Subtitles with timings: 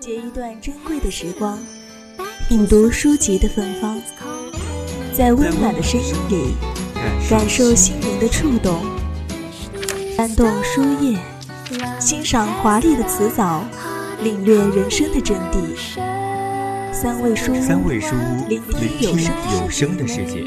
[0.00, 1.58] 借一段珍贵的时光，
[2.48, 4.00] 品读书籍的芬芳，
[5.12, 6.54] 在温暖的声音里，
[7.28, 8.80] 感受心灵的触动，
[10.16, 11.18] 翻动书页，
[12.00, 13.62] 欣赏华丽的辞藻，
[14.22, 15.76] 领略人生的真谛。
[16.94, 20.46] 三味书屋，三味书屋，聆听有声的世界。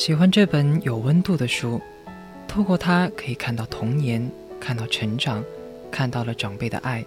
[0.00, 1.78] 喜欢这本有温度的书，
[2.48, 4.26] 透过它可以看到童年，
[4.58, 5.44] 看到成长，
[5.90, 7.04] 看到了长辈的爱，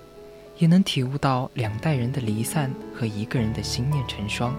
[0.59, 4.55] 也能体悟到两代人的离散和一个人的心念成双。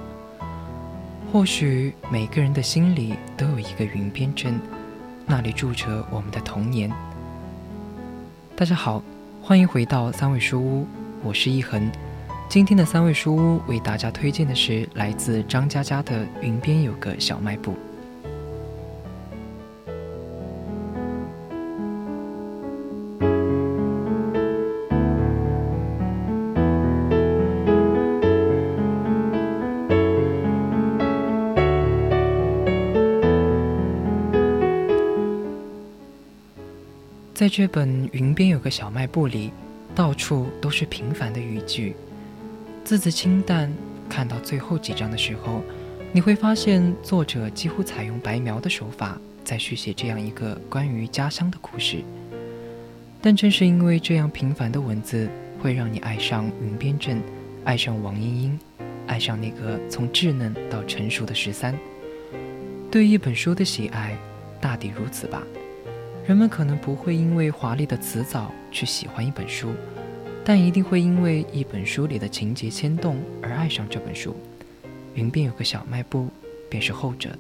[1.32, 4.58] 或许每个人的心里都有一个云边镇，
[5.26, 6.90] 那里住着我们的童年。
[8.56, 9.00] 大家好，
[9.44, 10.88] 欢迎回到三味书屋，
[11.22, 11.88] 我是一恒。
[12.48, 17.70] 今天的三味书屋为大家推荐的是来自张嘉佳的《云边有个小卖部》。
[37.44, 39.52] 在这本《云边有个小卖部》里，
[39.94, 41.94] 到处都是平凡的语句，
[42.84, 43.70] 字字清淡。
[44.08, 45.62] 看到最后几章的时候，
[46.10, 51.98] 你会发现作者几乎采用白描的手法在续写这样一个关于家乡的故事。
[53.20, 55.28] 但正是因为这样平凡的文字，
[55.60, 57.20] 会让你爱上云边镇，
[57.62, 58.58] 爱上王莺莺，
[59.06, 61.78] 爱上那个从稚嫩到成熟的十三。
[62.90, 64.16] 对一本书的喜爱，
[64.62, 65.42] 大抵如此吧。
[66.26, 69.72] 人们可能不会因为华丽的辞藻去喜欢一本书，
[70.42, 74.34] 但一定会因为一本书里的情节牵动而爱上这本书。
[75.14, 76.30] 云边有个小卖部，
[76.70, 77.36] 便是后者。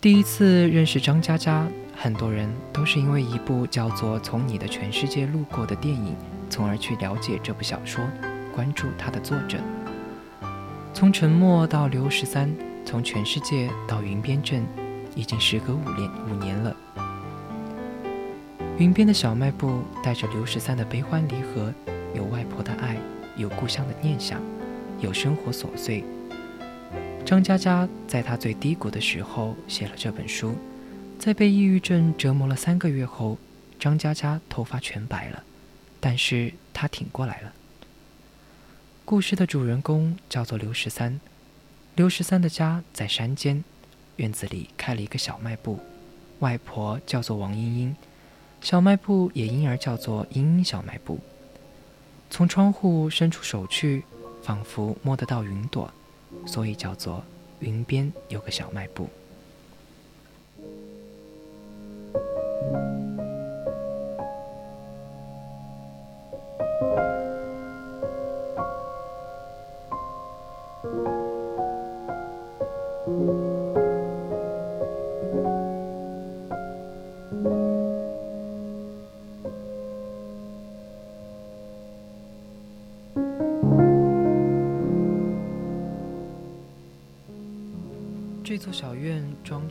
[0.00, 6.16] 第一次认识张嘉佳，很多人都是因为一部叫做《从你的全世界路过》的电影，
[6.50, 8.04] 从而去了解这部小说，
[8.52, 9.58] 关注它的作者。
[10.92, 12.52] 从沉默到刘十三，
[12.84, 14.66] 从全世界到云边镇。
[15.14, 16.76] 已经时隔五年五年了。
[18.78, 21.72] 云边的小卖部带着刘十三的悲欢离合，
[22.14, 22.96] 有外婆的爱，
[23.36, 24.42] 有故乡的念想，
[25.00, 26.04] 有生活琐碎。
[27.24, 30.56] 张嘉佳在他最低谷的时候写了这本书，
[31.18, 33.38] 在被抑郁症折磨了三个月后，
[33.78, 35.44] 张嘉佳头发全白了，
[36.00, 37.52] 但是他挺过来了。
[39.04, 41.20] 故事的主人公叫做刘十三，
[41.94, 43.62] 刘十三的家在山间。
[44.16, 45.78] 院子里开了一个小卖部，
[46.40, 47.96] 外婆叫做王英英，
[48.60, 51.18] 小卖部也因而叫做英英小卖部。
[52.30, 54.04] 从窗户伸出手去，
[54.42, 55.92] 仿佛摸得到云朵，
[56.46, 57.24] 所以叫做
[57.60, 59.08] 云边有个小卖部。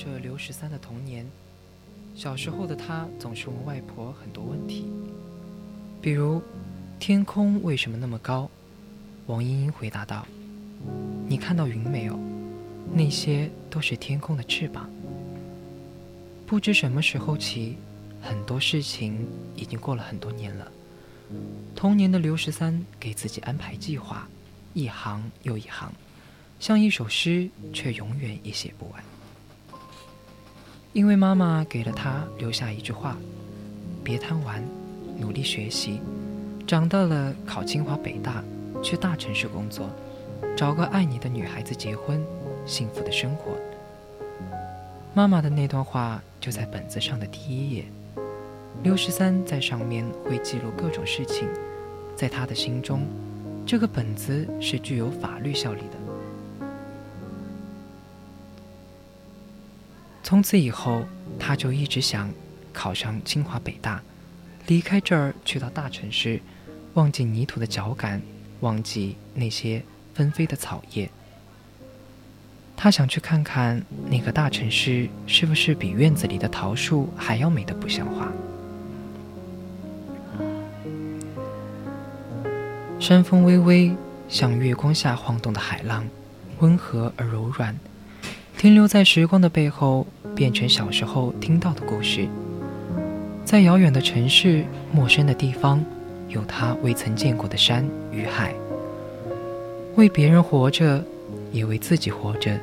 [0.03, 1.25] 着刘十三的童年。
[2.15, 4.85] 小时候的他总是问外婆很多问题，
[6.01, 6.41] 比如
[6.99, 8.49] ：“天空为什么那么高？”
[9.27, 10.27] 王莺莺回答道
[11.27, 12.19] ：“你看到云没有？
[12.93, 14.89] 那些都是天空的翅膀。”
[16.45, 17.77] 不知什么时候起，
[18.21, 19.25] 很多事情
[19.55, 20.71] 已经过了很多年了。
[21.75, 24.27] 童年的刘十三给自己安排计划，
[24.73, 25.91] 一行又一行。
[26.59, 29.03] 像一首诗，却永远也写不完。
[30.93, 33.17] 因为妈妈给了他留下一句话
[34.05, 34.63] ：“别贪玩，
[35.17, 35.99] 努力学习，
[36.67, 38.43] 长大了考清华北大，
[38.83, 39.89] 去大城市工作，
[40.55, 42.23] 找个爱你的女孩子结婚，
[42.63, 43.53] 幸福的生活。”
[45.15, 47.85] 妈妈的那段话就在本子上的第一页。
[48.83, 51.47] 刘十三在上面会记录各种事情，
[52.15, 53.01] 在他的心中，
[53.65, 56.02] 这个本子是具有法律效力的。
[60.33, 61.05] 从此以后，
[61.37, 62.27] 他就一直想，
[62.73, 64.01] 考上清华北大，
[64.65, 66.41] 离开这儿去到大城市，
[66.95, 68.19] 忘记泥土的脚感，
[68.61, 69.83] 忘记那些
[70.15, 71.07] 纷飞的草叶。
[72.75, 78.31] 他想去看看那个大城市是不是比院子里的桃树还要美得不像话。
[82.99, 83.95] 山风微微，
[84.27, 86.03] 像月光下晃动的海浪，
[86.57, 87.77] 温和而柔软，
[88.63, 92.25] 停留在时光的背后，变成小时候听到的故事。
[93.43, 95.83] 在遥远的城市，陌生的地方，
[96.29, 98.53] 有他未曾见过的山与海。
[99.97, 101.03] 为别人活着，
[101.51, 102.57] 也为自己活着。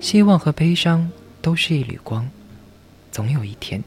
[0.00, 1.08] 希望和悲伤
[1.40, 2.28] 都是一缕光，
[3.12, 3.80] 总有一天，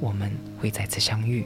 [0.00, 1.44] 我们会再次相遇。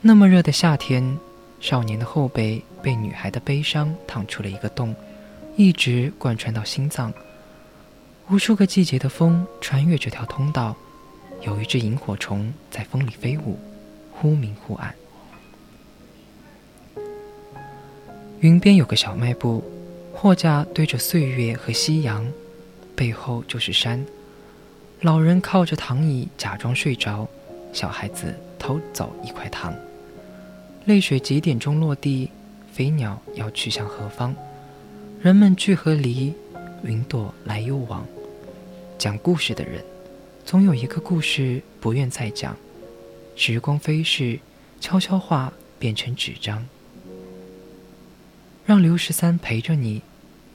[0.00, 1.18] 那么热的夏天，
[1.60, 4.96] 少年的后背被女孩的悲伤烫出了一个洞，
[5.56, 7.12] 一直贯穿到心脏。
[8.30, 10.74] 无数个季节的风穿越这条通道，
[11.42, 13.58] 有一只萤火虫在风里飞舞，
[14.10, 14.94] 忽明忽暗。
[18.40, 19.62] 云边有个小卖部。
[20.16, 22.24] 货架堆着岁月和夕阳，
[22.94, 24.02] 背后就是山。
[25.00, 27.28] 老人靠着躺椅假装睡着，
[27.72, 29.74] 小孩子偷走一块糖。
[30.86, 32.30] 泪水几点钟落地？
[32.72, 34.34] 飞鸟要去向何方？
[35.20, 36.32] 人们聚和离，
[36.84, 38.06] 云朵来又往。
[38.98, 39.84] 讲故事的人，
[40.44, 42.56] 总有一个故事不愿再讲。
[43.36, 44.38] 时光飞逝，
[44.80, 46.64] 悄悄话变成纸张。
[48.64, 50.02] 让刘十三陪着你。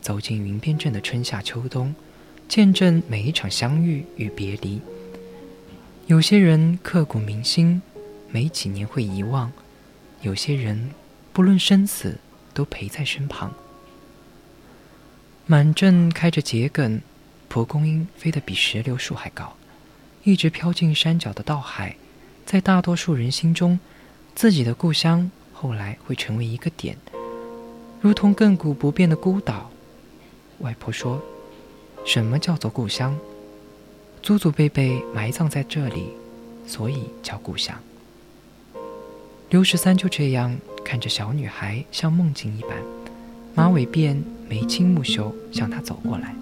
[0.02, 1.94] 走进云边镇的春夏秋冬，
[2.48, 4.80] 见证每一场相遇与别离。
[6.08, 7.82] 有些人刻骨铭心，
[8.32, 9.52] 没几年会遗忘；
[10.22, 10.92] 有些人
[11.34, 12.18] 不论生死
[12.54, 13.54] 都陪在身旁。
[15.52, 17.02] 满镇开着桔梗，
[17.48, 19.56] 蒲公英飞得比石榴树还高，
[20.24, 21.96] 一直飘进山脚的稻海。
[22.46, 23.80] 在大多数人心中，
[24.36, 26.96] 自己的故乡后来会成为一个点，
[28.00, 29.72] 如同亘古不变的孤岛。
[30.60, 31.20] 外婆说
[32.06, 33.18] ：“什么叫做故乡？
[34.22, 36.10] 祖祖辈辈埋葬在这里，
[36.68, 37.76] 所以叫故乡。”
[39.50, 40.56] 刘十三就这样
[40.86, 42.78] 看着小女孩像梦境一般，
[43.60, 44.16] 马尾辫、
[44.48, 46.34] 眉清目秀向他走过来。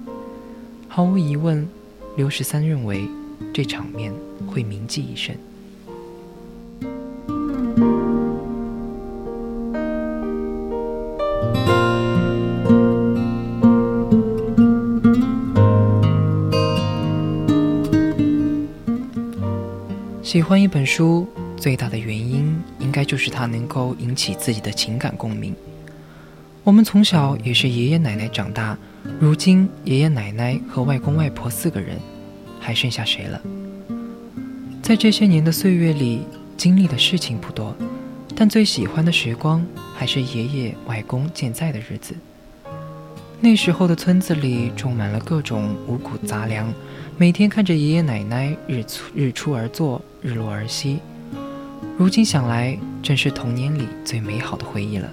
[0.88, 1.68] 毫无疑问，
[2.16, 3.10] 刘十三认为
[3.52, 4.14] 这场面
[4.46, 5.36] 会铭记一生。
[20.22, 21.28] 喜欢一本书
[21.58, 25.56] 最大的原因，应该就是它能够引起自己的情感共鸣。
[26.68, 28.78] 我们从小也是爷爷奶奶长大，
[29.22, 31.98] 如今爷爷奶奶和外公外婆四个人，
[32.60, 33.42] 还剩下谁了？
[34.84, 36.24] 在这些年的岁月里，
[36.58, 37.74] 经历的事情不多，
[38.36, 39.66] 但最喜欢的时光
[39.96, 42.14] 还是爷爷外公健在的日子。
[43.40, 46.74] 那时候的村子里种满了各种五谷杂粮，
[47.18, 51.00] 每天看着爷爷奶奶日出日出而作，日落而息。
[51.98, 55.10] 如今想来，正是童年里最美好的回忆了。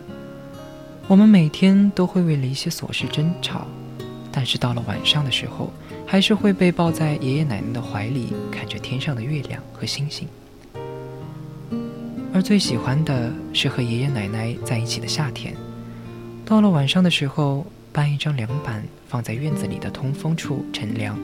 [1.07, 3.67] 我们每天都会为了一些琐事争吵，
[4.33, 5.73] 但是到了晚上的时候，
[6.07, 10.27] 还是会被抱在爷爷奶奶的怀里，看着天上的月亮和星星。
[12.33, 15.55] 而最喜欢的是和爷爷奶奶在一起的夏天。
[16.45, 17.67] 到了晚上的时候。
[17.95, 21.17] 搬一张凉板放在院子里的通风处乘凉。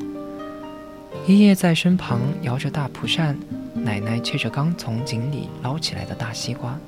[1.26, 3.37] 爷爷在身旁摇着大蒲扇，
[3.75, 6.78] 奶奶切着刚从井里捞起来的大西瓜。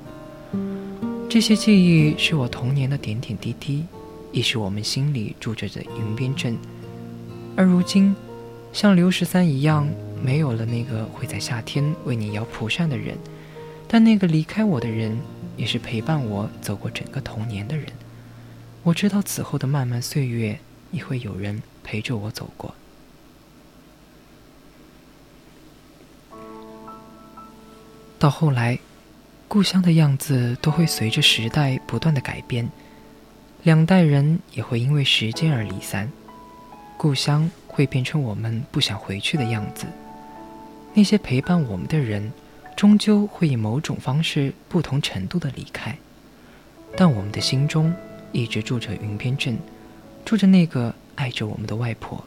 [1.33, 3.83] 这些记忆是我童年的点点滴滴，
[4.31, 6.55] 亦是我们心里住着的云边镇。
[7.57, 8.15] 而如今，
[8.71, 9.89] 像刘十三一样，
[10.23, 13.17] 没有了那个会在夏天为你摇蒲扇的人，
[13.87, 15.17] 但那个离开我的人，
[15.57, 17.87] 也是陪伴我走过整个童年的人。
[18.83, 20.59] 我知道此后的漫漫岁月，
[20.91, 22.75] 也会有人陪着我走过。
[28.19, 28.77] 到后来，
[29.53, 32.67] 故乡的样子都会随着时代不断的改变，
[33.61, 36.11] 两代人也会因为时间而离散，
[36.97, 39.85] 故乡会变成我们不想回去的样子。
[40.95, 42.33] 那些陪伴我们的人，
[42.75, 45.95] 终究会以某种方式、不同程度的离开，
[46.97, 47.93] 但我们的心中。
[48.31, 49.55] 一直住着云边镇，
[50.25, 52.25] 住着那个爱着我们的外婆。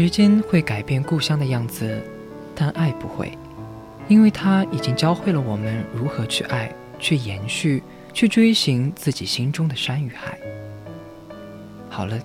[0.00, 2.00] 时间会改变故乡的样子，
[2.54, 3.36] 但爱不会，
[4.06, 7.82] 因为它已经教会了我们如何去爱，去延续，
[8.14, 10.38] 去追寻自己心中的山与海。
[11.90, 12.16] 好了，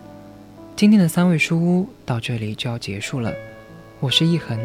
[0.76, 3.34] 今天的三味书屋到这里就要结束了。
[4.00, 4.56] 我是一恒，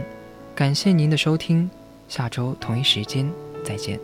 [0.55, 1.71] 感谢您的收听，
[2.11, 3.27] 下周同一时间
[3.65, 3.99] 再见。